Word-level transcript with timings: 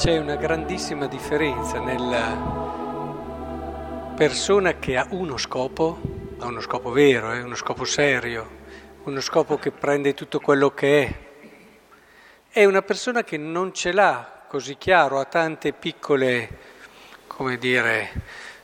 C'è 0.00 0.16
una 0.16 0.36
grandissima 0.36 1.06
differenza 1.06 1.78
nella 1.78 2.34
persona 4.16 4.78
che 4.78 4.96
ha 4.96 5.06
uno 5.10 5.36
scopo, 5.36 6.00
ha 6.38 6.46
uno 6.46 6.62
scopo 6.62 6.90
vero, 6.90 7.34
eh, 7.34 7.42
uno 7.42 7.54
scopo 7.54 7.84
serio, 7.84 8.48
uno 9.04 9.20
scopo 9.20 9.58
che 9.58 9.72
prende 9.72 10.14
tutto 10.14 10.40
quello 10.40 10.70
che 10.70 11.02
è, 11.02 11.14
è 12.48 12.64
una 12.64 12.80
persona 12.80 13.24
che 13.24 13.36
non 13.36 13.74
ce 13.74 13.92
l'ha 13.92 14.44
così 14.48 14.78
chiaro, 14.78 15.18
ha 15.18 15.26
tante 15.26 15.74
piccole, 15.74 16.48
come 17.26 17.58
dire, 17.58 18.10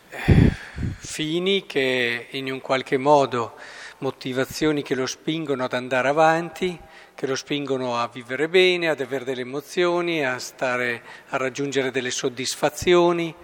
eh, 0.09 0.53
fini 0.97 1.67
che 1.67 2.29
in 2.31 2.51
un 2.51 2.63
qualche 2.63 2.97
modo, 2.97 3.57
motivazioni 3.99 4.81
che 4.81 4.95
lo 4.95 5.05
spingono 5.05 5.65
ad 5.65 5.75
andare 5.75 6.09
avanti, 6.09 6.81
che 7.17 7.27
lo 7.27 7.35
spingono 7.35 7.99
a 7.99 8.09
vivere 8.09 8.47
bene, 8.47 8.91
ad 8.91 9.01
avere 9.01 9.25
delle 9.25 9.41
emozioni, 9.41 10.23
a, 10.23 10.39
stare, 10.39 11.03
a 11.29 11.39
raggiungere 11.39 11.91
delle 11.91 12.11
soddisfazioni 12.11 13.35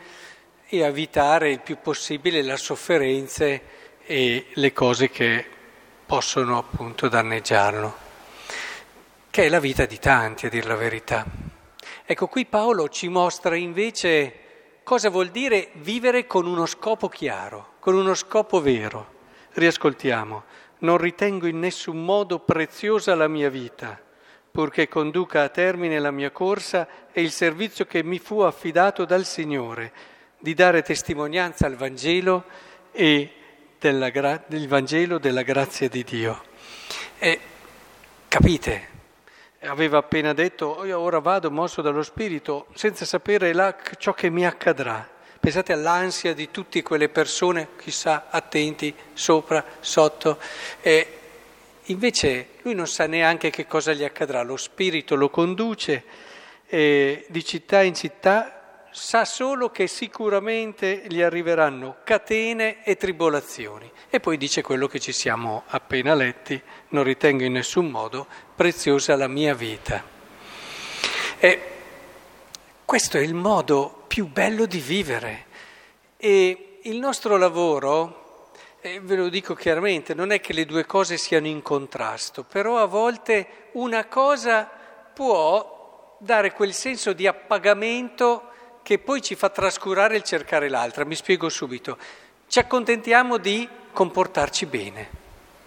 e 0.68 0.84
a 0.84 0.88
evitare 0.88 1.50
il 1.50 1.60
più 1.60 1.78
possibile 1.80 2.42
le 2.42 2.56
sofferenze 2.58 3.62
e 4.04 4.48
le 4.52 4.72
cose 4.74 5.08
che 5.08 5.46
possono 6.04 6.58
appunto 6.58 7.08
danneggiarlo, 7.08 7.96
che 9.30 9.44
è 9.46 9.48
la 9.48 9.58
vita 9.58 9.86
di 9.86 9.98
tanti 9.98 10.44
a 10.44 10.48
dir 10.50 10.66
la 10.66 10.76
verità. 10.76 11.24
Ecco, 12.04 12.26
qui 12.26 12.44
Paolo 12.44 12.90
ci 12.90 13.08
mostra 13.08 13.56
invece 13.56 14.80
cosa 14.82 15.08
vuol 15.08 15.30
dire 15.30 15.70
vivere 15.76 16.26
con 16.26 16.46
uno 16.46 16.66
scopo 16.66 17.08
chiaro, 17.08 17.76
con 17.80 17.94
uno 17.94 18.12
scopo 18.12 18.60
vero. 18.60 19.20
Riascoltiamo 19.52 20.44
non 20.82 20.98
ritengo 20.98 21.46
in 21.46 21.58
nessun 21.58 22.04
modo 22.04 22.38
preziosa 22.40 23.14
la 23.14 23.28
mia 23.28 23.50
vita, 23.50 24.00
purché 24.50 24.88
conduca 24.88 25.42
a 25.42 25.48
termine 25.48 25.98
la 25.98 26.10
mia 26.10 26.30
corsa 26.30 26.86
e 27.12 27.22
il 27.22 27.30
servizio 27.30 27.84
che 27.86 28.02
mi 28.02 28.18
fu 28.18 28.40
affidato 28.40 29.04
dal 29.04 29.24
Signore, 29.24 29.92
di 30.38 30.54
dare 30.54 30.82
testimonianza 30.82 31.66
al 31.66 31.76
Vangelo 31.76 32.44
e 32.92 33.32
della 33.78 34.10
gra- 34.10 34.42
del 34.46 34.68
Vangelo 34.68 35.18
della 35.18 35.42
grazia 35.42 35.88
di 35.88 36.04
Dio. 36.04 36.42
E 37.18 37.40
capite? 38.28 38.90
Aveva 39.60 39.98
appena 39.98 40.32
detto, 40.32 40.84
io 40.84 40.98
ora 40.98 41.20
vado 41.20 41.48
mosso 41.48 41.82
dallo 41.82 42.02
Spirito 42.02 42.66
senza 42.74 43.04
sapere 43.04 43.52
là 43.52 43.76
ciò 43.98 44.12
che 44.12 44.28
mi 44.28 44.44
accadrà. 44.44 45.08
Pensate 45.42 45.72
all'ansia 45.72 46.34
di 46.34 46.52
tutte 46.52 46.84
quelle 46.84 47.08
persone, 47.08 47.70
chissà, 47.76 48.28
attenti, 48.30 48.94
sopra, 49.12 49.64
sotto. 49.80 50.38
E 50.80 51.18
invece 51.86 52.50
lui 52.62 52.74
non 52.76 52.86
sa 52.86 53.08
neanche 53.08 53.50
che 53.50 53.66
cosa 53.66 53.92
gli 53.92 54.04
accadrà, 54.04 54.42
lo 54.42 54.56
spirito 54.56 55.16
lo 55.16 55.30
conduce 55.30 56.04
e 56.64 57.26
di 57.28 57.44
città 57.44 57.82
in 57.82 57.92
città, 57.96 58.84
sa 58.92 59.24
solo 59.24 59.70
che 59.70 59.88
sicuramente 59.88 61.02
gli 61.08 61.20
arriveranno 61.20 61.96
catene 62.04 62.84
e 62.84 62.96
tribolazioni. 62.96 63.90
E 64.10 64.20
poi 64.20 64.36
dice 64.36 64.62
quello 64.62 64.86
che 64.86 65.00
ci 65.00 65.10
siamo 65.10 65.64
appena 65.66 66.14
letti, 66.14 66.62
non 66.90 67.02
ritengo 67.02 67.42
in 67.42 67.54
nessun 67.54 67.88
modo 67.88 68.28
preziosa 68.54 69.16
la 69.16 69.26
mia 69.26 69.54
vita. 69.54 70.04
E 71.36 71.62
questo 72.84 73.16
è 73.16 73.20
il 73.20 73.34
modo 73.34 74.01
più 74.12 74.26
bello 74.26 74.66
di 74.66 74.78
vivere 74.78 75.46
e 76.18 76.80
il 76.82 76.98
nostro 76.98 77.38
lavoro, 77.38 78.50
eh, 78.82 79.00
ve 79.00 79.16
lo 79.16 79.30
dico 79.30 79.54
chiaramente, 79.54 80.12
non 80.12 80.32
è 80.32 80.38
che 80.38 80.52
le 80.52 80.66
due 80.66 80.84
cose 80.84 81.16
siano 81.16 81.46
in 81.46 81.62
contrasto, 81.62 82.42
però 82.42 82.76
a 82.76 82.84
volte 82.84 83.70
una 83.72 84.04
cosa 84.04 84.68
può 85.14 86.18
dare 86.18 86.52
quel 86.52 86.74
senso 86.74 87.14
di 87.14 87.26
appagamento 87.26 88.50
che 88.82 88.98
poi 88.98 89.22
ci 89.22 89.34
fa 89.34 89.48
trascurare 89.48 90.16
il 90.16 90.24
cercare 90.24 90.68
l'altra. 90.68 91.06
Mi 91.06 91.14
spiego 91.14 91.48
subito. 91.48 91.96
Ci 92.46 92.58
accontentiamo 92.58 93.38
di 93.38 93.66
comportarci 93.94 94.66
bene, 94.66 95.08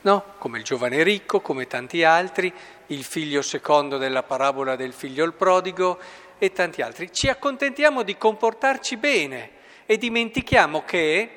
no? 0.01 0.23
Come 0.37 0.59
il 0.59 0.63
giovane 0.63 1.01
ricco, 1.01 1.41
come 1.41 1.65
tanti 1.65 2.03
altri, 2.03 2.53
il 2.87 3.03
figlio 3.03 3.41
secondo 3.41 3.97
della 3.97 4.21
parabola 4.21 4.75
del 4.75 4.93
figlio 4.93 5.25
il 5.25 5.33
prodigo, 5.33 5.97
e 6.37 6.51
tanti 6.51 6.81
altri. 6.81 7.11
Ci 7.11 7.29
accontentiamo 7.29 8.03
di 8.03 8.17
comportarci 8.17 8.97
bene 8.97 9.51
e 9.85 9.97
dimentichiamo 9.97 10.83
che 10.83 11.29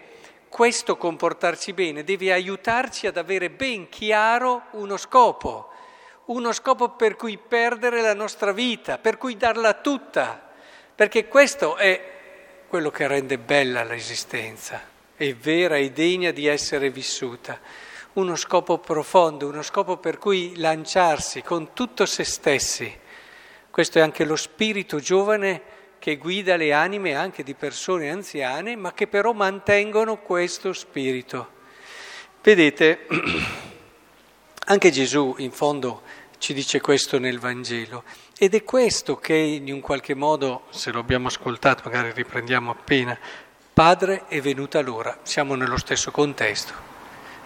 questo 0.49 0.97
comportarci 0.97 1.73
bene 1.73 2.05
deve 2.05 2.33
aiutarci 2.33 3.07
ad 3.07 3.17
avere 3.17 3.51
ben 3.51 3.89
chiaro 3.89 4.65
uno 4.73 4.97
scopo, 4.97 5.71
uno 6.27 6.53
scopo 6.53 6.91
per 6.91 7.17
cui 7.17 7.39
perdere 7.39 8.01
la 8.01 8.15
nostra 8.15 8.53
vita, 8.53 8.99
per 8.99 9.19
cui 9.19 9.37
darla 9.37 9.75
tutta, 9.75 10.51
perché 10.95 11.29
questo 11.29 11.77
è 11.77 12.17
quello 12.67 12.91
che 12.91 13.07
rende 13.07 13.39
bella 13.39 13.85
l'esistenza, 13.85 14.81
è 15.15 15.35
vera 15.35 15.77
e 15.77 15.91
degna 15.91 16.31
di 16.31 16.47
essere 16.47 16.91
vissuta. 16.91 17.59
Uno 18.15 18.35
scopo 18.35 18.79
profondo, 18.79 19.47
uno 19.47 19.63
scopo 19.63 19.99
per 19.99 20.19
cui 20.19 20.57
lanciarsi 20.57 21.43
con 21.43 21.73
tutto 21.73 22.05
se 22.05 22.25
stessi 22.25 23.07
questo 23.79 23.99
è 23.99 24.03
anche 24.03 24.25
lo 24.25 24.35
spirito 24.35 24.99
giovane 24.99 25.63
che 26.01 26.17
guida 26.17 26.57
le 26.57 26.73
anime 26.73 27.15
anche 27.15 27.45
di 27.45 27.55
persone 27.55 28.11
anziane, 28.11 28.75
ma 28.75 28.93
che 28.93 29.07
però 29.07 29.33
mantengono 29.33 30.17
questo 30.17 30.73
spirito. 30.73 31.49
Vedete, 32.43 33.07
anche 34.67 34.91
Gesù 34.91 35.37
in 35.39 35.53
fondo 35.53 36.03
ci 36.39 36.55
dice 36.55 36.81
questo 36.81 37.21
nel 37.21 37.39
Vangelo 37.39 38.03
ed 38.37 38.57
è 38.57 38.65
questo 38.65 39.15
che 39.15 39.37
in 39.37 39.73
un 39.73 39.79
qualche 39.79 40.15
modo, 40.15 40.65
se 40.71 40.91
lo 40.91 40.99
abbiamo 40.99 41.29
ascoltato, 41.29 41.83
magari 41.85 42.11
riprendiamo 42.11 42.73
appena, 42.73 43.17
Padre 43.73 44.27
è 44.27 44.41
venuta 44.41 44.81
l'ora, 44.81 45.21
siamo 45.23 45.55
nello 45.55 45.79
stesso 45.79 46.11
contesto. 46.11 46.98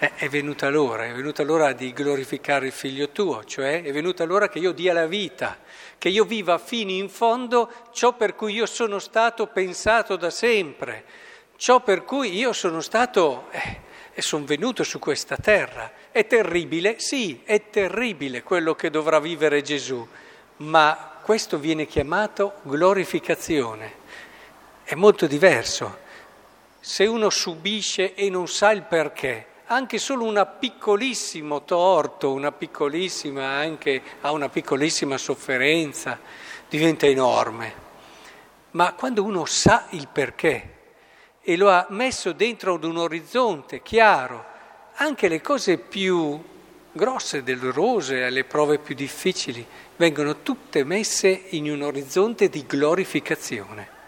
Eh, 0.03 0.17
è 0.17 0.29
venuta 0.29 0.69
l'ora, 0.69 1.05
è 1.05 1.13
venuta 1.13 1.45
l'ora 1.45 1.73
di 1.73 1.93
glorificare 1.93 2.67
il 2.67 2.73
figlio 2.73 3.11
tuo, 3.11 3.45
cioè 3.45 3.85
è 3.85 3.93
venuta 3.93 4.25
l'ora 4.25 4.49
che 4.49 4.59
io 4.59 4.73
dia 4.73 4.93
la 4.93 5.07
vita, 5.07 5.59
che 5.97 6.09
io 6.09 6.25
viva 6.25 6.59
fino 6.59 6.91
in 6.91 7.09
fondo 7.09 7.71
ciò 7.93 8.13
per 8.15 8.35
cui 8.35 8.55
io 8.55 8.67
sono 8.67 8.99
stato 8.99 9.47
pensato 9.47 10.17
da 10.17 10.29
sempre, 10.29 11.05
ciò 11.55 11.83
per 11.83 12.03
cui 12.03 12.35
io 12.35 12.53
sono 12.53 12.81
stato 12.81 13.47
eh, 13.53 13.81
e 14.13 14.23
sono 14.23 14.45
venuto 14.45 14.83
su 14.83 14.99
questa 14.99 15.37
terra. 15.37 15.93
È 16.11 16.27
terribile? 16.27 16.99
Sì, 16.99 17.43
è 17.45 17.71
terribile 17.71 18.43
quello 18.43 18.75
che 18.75 18.91
dovrà 18.91 19.21
vivere 19.21 19.63
Gesù, 19.63 20.05
ma 20.57 21.21
questo 21.23 21.61
viene 21.61 21.87
chiamato 21.87 22.55
glorificazione. 22.63 23.93
È 24.83 24.97
molto 24.97 25.29
diverso. 25.29 25.99
Se 26.81 27.07
uno 27.07 27.31
subisce 27.31 28.15
e 28.15 28.29
non 28.31 28.49
sa 28.49 28.73
il 28.73 28.83
perché, 28.83 29.51
anche 29.75 29.99
solo 29.99 30.25
un 30.25 30.47
piccolissimo 30.59 31.65
torto, 31.65 32.33
una 32.33 32.53
piccolissima 32.53 33.45
anche 33.45 34.03
ha 34.21 34.31
una 34.33 34.49
piccolissima 34.49 35.17
sofferenza, 35.17 36.19
diventa 36.69 37.07
enorme. 37.07 37.91
Ma 38.73 38.93
quando 38.95 39.23
uno 39.23 39.45
sa 39.45 39.87
il 39.91 40.09
perché 40.09 40.71
e 41.41 41.57
lo 41.57 41.71
ha 41.71 41.87
messo 41.91 42.33
dentro 42.33 42.75
ad 42.75 42.85
un 42.85 42.99
orizzonte 42.99 43.83
chiaro, 43.83 44.45
anche 44.95 45.29
le 45.29 45.41
cose 45.41 45.79
più 45.79 46.41
grosse, 46.93 47.43
dolorose, 47.43 48.29
le 48.31 48.45
prove 48.45 48.79
più 48.79 48.95
difficili, 48.95 49.67
vengono 49.97 50.43
tutte 50.43 50.85
messe 50.85 51.45
in 51.51 51.71
un 51.71 51.83
orizzonte 51.83 52.49
di 52.49 52.65
glorificazione. 52.67 54.01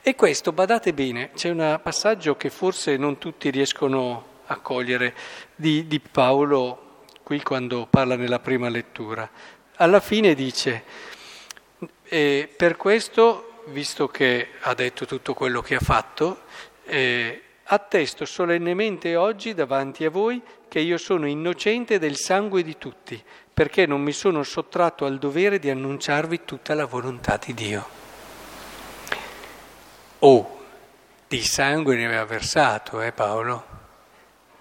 E 0.00 0.14
questo, 0.14 0.52
badate 0.52 0.92
bene, 0.92 1.30
c'è 1.34 1.50
un 1.50 1.80
passaggio 1.82 2.36
che 2.36 2.50
forse 2.50 2.96
non 2.96 3.18
tutti 3.18 3.50
riescono 3.50 4.30
a 4.46 4.54
accogliere 4.54 5.14
di, 5.54 5.86
di 5.86 6.00
Paolo 6.00 7.04
qui 7.22 7.42
quando 7.42 7.86
parla 7.88 8.16
nella 8.16 8.40
prima 8.40 8.68
lettura. 8.68 9.28
Alla 9.76 10.00
fine 10.00 10.34
dice, 10.34 10.84
eh, 12.04 12.52
per 12.54 12.76
questo, 12.76 13.62
visto 13.66 14.08
che 14.08 14.48
ha 14.60 14.74
detto 14.74 15.06
tutto 15.06 15.34
quello 15.34 15.62
che 15.62 15.76
ha 15.76 15.80
fatto, 15.80 16.42
eh, 16.84 17.42
attesto 17.64 18.24
solennemente 18.24 19.16
oggi 19.16 19.54
davanti 19.54 20.04
a 20.04 20.10
voi 20.10 20.42
che 20.68 20.80
io 20.80 20.98
sono 20.98 21.26
innocente 21.26 21.98
del 21.98 22.16
sangue 22.16 22.62
di 22.62 22.76
tutti, 22.76 23.22
perché 23.52 23.86
non 23.86 24.02
mi 24.02 24.12
sono 24.12 24.42
sottratto 24.42 25.04
al 25.04 25.18
dovere 25.18 25.58
di 25.58 25.70
annunciarvi 25.70 26.44
tutta 26.44 26.74
la 26.74 26.86
volontà 26.86 27.38
di 27.42 27.54
Dio. 27.54 27.88
Oh, 30.20 30.60
di 31.26 31.42
sangue 31.42 31.96
ne 31.96 32.06
aveva 32.06 32.24
versato, 32.24 33.00
eh 33.00 33.12
Paolo? 33.12 33.81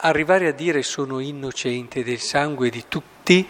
Arrivare 0.04 0.48
a 0.48 0.52
dire 0.52 0.82
sono 0.82 1.20
innocente 1.20 2.04
del 2.04 2.20
sangue 2.20 2.70
di 2.70 2.86
tutti, 2.88 3.48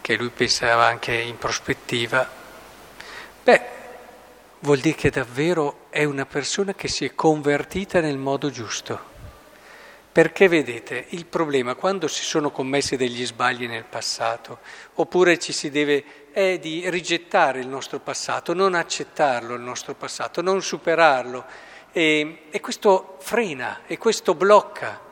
che 0.00 0.16
lui 0.16 0.28
pensava 0.28 0.86
anche 0.86 1.14
in 1.14 1.38
prospettiva, 1.38 2.28
beh, 3.42 3.62
vuol 4.60 4.78
dire 4.78 4.94
che 4.94 5.10
davvero 5.10 5.86
è 5.88 6.04
una 6.04 6.26
persona 6.26 6.74
che 6.74 6.88
si 6.88 7.04
è 7.04 7.14
convertita 7.14 8.00
nel 8.00 8.18
modo 8.18 8.50
giusto. 8.50 9.14
Perché 10.12 10.48
vedete, 10.48 11.06
il 11.10 11.26
problema 11.26 11.74
quando 11.74 12.08
si 12.08 12.22
sono 12.22 12.50
commessi 12.50 12.96
degli 12.96 13.24
sbagli 13.24 13.66
nel 13.66 13.84
passato, 13.84 14.60
oppure 14.94 15.38
ci 15.38 15.52
si 15.52 15.70
deve, 15.70 16.30
è 16.30 16.58
di 16.58 16.88
rigettare 16.90 17.60
il 17.60 17.68
nostro 17.68 18.00
passato, 18.00 18.54
non 18.54 18.74
accettarlo 18.74 19.54
il 19.54 19.60
nostro 19.60 19.94
passato, 19.94 20.40
non 20.40 20.62
superarlo. 20.62 21.44
E, 21.92 22.44
e 22.50 22.60
questo 22.60 23.16
frena 23.20 23.80
e 23.86 23.98
questo 23.98 24.34
blocca. 24.34 25.04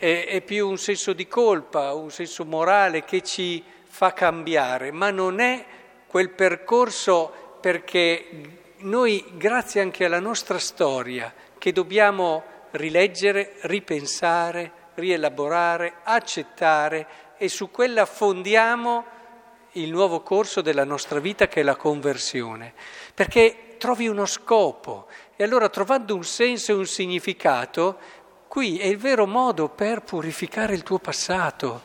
È, 0.00 0.24
è 0.28 0.40
più 0.40 0.66
un 0.66 0.78
senso 0.78 1.12
di 1.12 1.28
colpa, 1.28 1.92
un 1.92 2.10
senso 2.10 2.46
morale 2.46 3.04
che 3.04 3.22
ci 3.22 3.62
fa 3.84 4.14
cambiare, 4.14 4.90
ma 4.92 5.10
non 5.10 5.40
è 5.40 5.62
quel 6.06 6.30
percorso 6.30 7.58
perché 7.60 8.24
noi, 8.78 9.22
grazie 9.32 9.82
anche 9.82 10.06
alla 10.06 10.18
nostra 10.18 10.58
storia, 10.58 11.30
che 11.58 11.72
dobbiamo 11.72 12.42
rileggere, 12.70 13.56
ripensare, 13.64 14.72
rielaborare, 14.94 15.96
accettare 16.04 17.06
e 17.36 17.50
su 17.50 17.70
quella 17.70 18.06
fondiamo 18.06 19.04
il 19.72 19.90
nuovo 19.90 20.22
corso 20.22 20.62
della 20.62 20.84
nostra 20.84 21.20
vita 21.20 21.46
che 21.46 21.60
è 21.60 21.62
la 21.62 21.76
conversione, 21.76 22.72
perché 23.12 23.76
trovi 23.76 24.08
uno 24.08 24.24
scopo 24.24 25.08
e 25.36 25.44
allora 25.44 25.68
trovando 25.68 26.14
un 26.14 26.24
senso 26.24 26.72
e 26.72 26.74
un 26.74 26.86
significato, 26.86 27.98
qui 28.50 28.78
è 28.78 28.86
il 28.86 28.96
vero 28.96 29.28
modo 29.28 29.68
per 29.68 30.02
purificare 30.02 30.74
il 30.74 30.82
tuo 30.82 30.98
passato, 30.98 31.82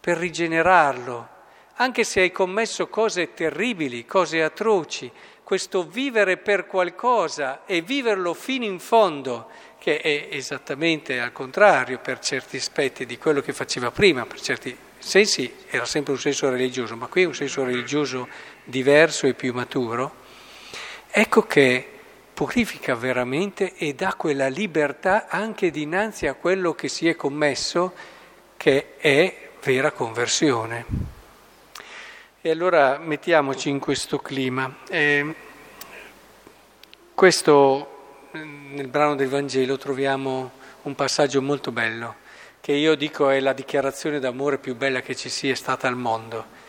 per 0.00 0.16
rigenerarlo, 0.16 1.28
anche 1.74 2.02
se 2.02 2.18
hai 2.18 2.32
commesso 2.32 2.88
cose 2.88 3.32
terribili, 3.32 4.04
cose 4.06 4.42
atroci, 4.42 5.08
questo 5.44 5.86
vivere 5.86 6.36
per 6.36 6.66
qualcosa 6.66 7.64
e 7.64 7.82
viverlo 7.82 8.34
fino 8.34 8.64
in 8.64 8.80
fondo, 8.80 9.50
che 9.78 10.00
è 10.00 10.26
esattamente 10.32 11.20
al 11.20 11.30
contrario 11.30 12.00
per 12.00 12.18
certi 12.18 12.56
aspetti 12.56 13.06
di 13.06 13.16
quello 13.16 13.40
che 13.40 13.52
faceva 13.52 13.92
prima, 13.92 14.26
per 14.26 14.40
certi 14.40 14.76
sensi 14.98 15.58
era 15.68 15.84
sempre 15.84 16.14
un 16.14 16.18
senso 16.18 16.50
religioso, 16.50 16.96
ma 16.96 17.06
qui 17.06 17.22
è 17.22 17.26
un 17.26 17.36
senso 17.36 17.62
religioso 17.62 18.26
diverso 18.64 19.28
e 19.28 19.34
più 19.34 19.54
maturo, 19.54 20.12
ecco 21.08 21.42
che 21.42 21.99
purifica 22.40 22.94
veramente 22.94 23.74
e 23.74 23.92
dà 23.92 24.14
quella 24.14 24.48
libertà 24.48 25.28
anche 25.28 25.70
dinanzi 25.70 26.26
a 26.26 26.32
quello 26.32 26.72
che 26.72 26.88
si 26.88 27.06
è 27.06 27.14
commesso, 27.14 27.92
che 28.56 28.96
è 28.96 29.50
vera 29.62 29.92
conversione. 29.92 30.86
E 32.40 32.50
allora 32.50 32.96
mettiamoci 32.96 33.68
in 33.68 33.78
questo 33.78 34.20
clima. 34.20 34.74
Eh, 34.88 35.34
questo 37.12 38.28
nel 38.30 38.88
brano 38.88 39.16
del 39.16 39.28
Vangelo 39.28 39.76
troviamo 39.76 40.52
un 40.84 40.94
passaggio 40.94 41.42
molto 41.42 41.72
bello, 41.72 42.14
che 42.62 42.72
io 42.72 42.94
dico 42.94 43.28
è 43.28 43.38
la 43.38 43.52
dichiarazione 43.52 44.18
d'amore 44.18 44.56
più 44.56 44.74
bella 44.74 45.02
che 45.02 45.14
ci 45.14 45.28
sia 45.28 45.54
stata 45.54 45.86
al 45.86 45.96
mondo. 45.96 46.59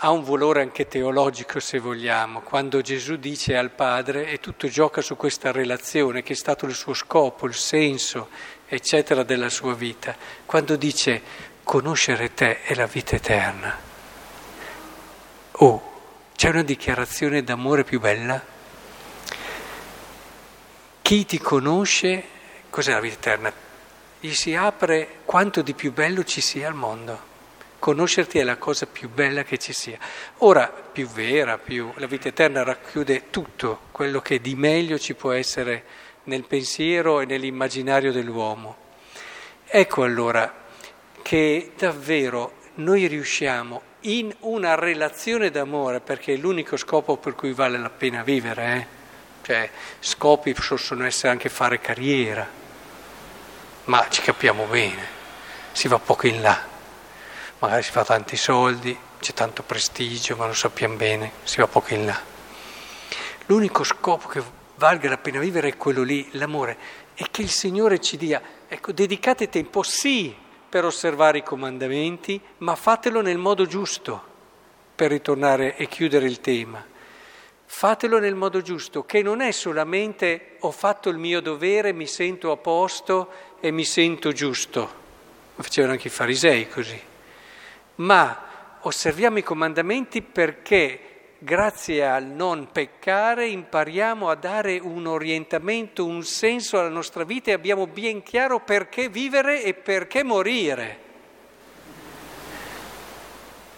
Ha 0.00 0.10
un 0.10 0.22
valore 0.22 0.62
anche 0.62 0.86
teologico, 0.86 1.58
se 1.58 1.80
vogliamo, 1.80 2.42
quando 2.42 2.80
Gesù 2.80 3.16
dice 3.16 3.56
al 3.56 3.70
Padre, 3.70 4.28
e 4.28 4.38
tutto 4.38 4.68
gioca 4.68 5.00
su 5.00 5.16
questa 5.16 5.50
relazione, 5.50 6.22
che 6.22 6.34
è 6.34 6.36
stato 6.36 6.66
il 6.66 6.74
suo 6.74 6.94
scopo, 6.94 7.46
il 7.46 7.54
senso, 7.54 8.28
eccetera, 8.68 9.24
della 9.24 9.48
sua 9.48 9.74
vita, 9.74 10.14
quando 10.46 10.76
dice 10.76 11.20
conoscere 11.64 12.32
te 12.32 12.62
è 12.62 12.76
la 12.76 12.86
vita 12.86 13.16
eterna. 13.16 13.76
Oh, 15.50 15.82
c'è 16.36 16.50
una 16.50 16.62
dichiarazione 16.62 17.42
d'amore 17.42 17.82
più 17.82 17.98
bella? 17.98 18.40
Chi 21.02 21.26
ti 21.26 21.38
conosce, 21.38 22.22
cos'è 22.70 22.92
la 22.92 23.00
vita 23.00 23.16
eterna? 23.16 23.52
Gli 24.20 24.32
si 24.32 24.54
apre 24.54 25.22
quanto 25.24 25.60
di 25.60 25.74
più 25.74 25.92
bello 25.92 26.22
ci 26.22 26.40
sia 26.40 26.68
al 26.68 26.74
mondo. 26.74 27.37
Conoscerti 27.78 28.38
è 28.38 28.42
la 28.42 28.56
cosa 28.56 28.86
più 28.86 29.08
bella 29.08 29.44
che 29.44 29.58
ci 29.58 29.72
sia. 29.72 29.98
Ora, 30.38 30.66
più 30.66 31.06
vera, 31.06 31.58
più... 31.58 31.92
la 31.96 32.06
vita 32.06 32.28
eterna 32.28 32.62
racchiude 32.62 33.30
tutto 33.30 33.82
quello 33.92 34.20
che 34.20 34.40
di 34.40 34.54
meglio 34.54 34.98
ci 34.98 35.14
può 35.14 35.32
essere 35.32 35.84
nel 36.24 36.44
pensiero 36.44 37.20
e 37.20 37.24
nell'immaginario 37.24 38.12
dell'uomo. 38.12 38.76
Ecco 39.64 40.02
allora 40.02 40.66
che 41.22 41.72
davvero 41.76 42.54
noi 42.76 43.06
riusciamo 43.06 43.82
in 44.02 44.34
una 44.40 44.74
relazione 44.74 45.50
d'amore, 45.50 46.00
perché 46.00 46.34
è 46.34 46.36
l'unico 46.36 46.76
scopo 46.76 47.16
per 47.16 47.34
cui 47.34 47.52
vale 47.52 47.78
la 47.78 47.90
pena 47.90 48.22
vivere, 48.22 48.74
eh? 48.74 48.86
cioè 49.42 49.70
scopi 49.98 50.54
possono 50.54 51.04
essere 51.04 51.30
anche 51.30 51.48
fare 51.48 51.80
carriera, 51.80 52.46
ma 53.84 54.06
ci 54.08 54.22
capiamo 54.22 54.64
bene, 54.64 55.06
si 55.72 55.88
va 55.88 55.98
poco 55.98 56.26
in 56.26 56.40
là, 56.40 56.76
magari 57.60 57.82
si 57.82 57.90
fa 57.90 58.04
tanti 58.04 58.36
soldi, 58.36 58.96
c'è 59.20 59.32
tanto 59.32 59.62
prestigio, 59.62 60.36
ma 60.36 60.46
lo 60.46 60.54
sappiamo 60.54 60.94
bene, 60.94 61.32
si 61.42 61.60
va 61.60 61.66
poco 61.66 61.94
in 61.94 62.06
là. 62.06 62.18
L'unico 63.46 63.82
scopo 63.82 64.28
che 64.28 64.42
valga 64.76 65.08
la 65.08 65.18
pena 65.18 65.40
vivere 65.40 65.68
è 65.68 65.76
quello 65.76 66.02
lì, 66.02 66.28
l'amore, 66.32 66.76
e 67.14 67.26
che 67.30 67.42
il 67.42 67.50
Signore 67.50 68.00
ci 68.00 68.16
dia, 68.16 68.40
ecco, 68.68 68.92
dedicate 68.92 69.48
tempo, 69.48 69.82
sì, 69.82 70.34
per 70.68 70.84
osservare 70.84 71.38
i 71.38 71.42
comandamenti, 71.42 72.40
ma 72.58 72.76
fatelo 72.76 73.22
nel 73.22 73.38
modo 73.38 73.66
giusto, 73.66 74.22
per 74.94 75.10
ritornare 75.10 75.76
e 75.76 75.88
chiudere 75.88 76.26
il 76.26 76.40
tema. 76.40 76.84
Fatelo 77.70 78.18
nel 78.18 78.34
modo 78.34 78.62
giusto, 78.62 79.04
che 79.04 79.22
non 79.22 79.40
è 79.40 79.50
solamente 79.50 80.56
ho 80.60 80.70
fatto 80.70 81.08
il 81.08 81.18
mio 81.18 81.40
dovere, 81.40 81.92
mi 81.92 82.06
sento 82.06 82.50
a 82.50 82.56
posto 82.56 83.30
e 83.60 83.70
mi 83.70 83.84
sento 83.84 84.32
giusto. 84.32 85.06
Facevano 85.56 85.92
anche 85.92 86.06
i 86.06 86.10
farisei 86.10 86.68
così. 86.68 87.00
Ma 87.98 88.78
osserviamo 88.80 89.38
i 89.38 89.42
comandamenti 89.42 90.22
perché 90.22 91.08
grazie 91.38 92.04
al 92.04 92.24
non 92.24 92.68
peccare 92.72 93.46
impariamo 93.48 94.28
a 94.28 94.34
dare 94.34 94.78
un 94.78 95.06
orientamento, 95.06 96.04
un 96.04 96.24
senso 96.24 96.78
alla 96.78 96.88
nostra 96.88 97.24
vita 97.24 97.50
e 97.50 97.54
abbiamo 97.54 97.86
ben 97.86 98.22
chiaro 98.22 98.60
perché 98.60 99.08
vivere 99.08 99.62
e 99.62 99.74
perché 99.74 100.22
morire. 100.22 101.06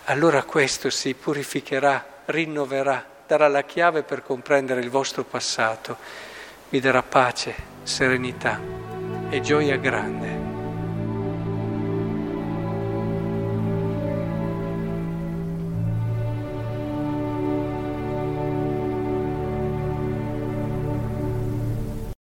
Allora 0.04 0.42
questo 0.42 0.90
si 0.90 1.14
purificherà, 1.14 2.22
rinnoverà, 2.26 3.06
darà 3.26 3.46
la 3.48 3.62
chiave 3.62 4.02
per 4.02 4.22
comprendere 4.22 4.80
il 4.80 4.90
vostro 4.90 5.22
passato, 5.24 5.96
vi 6.68 6.80
darà 6.80 7.02
pace, 7.02 7.54
serenità 7.84 8.60
e 9.28 9.40
gioia 9.40 9.76
grande. 9.76 10.39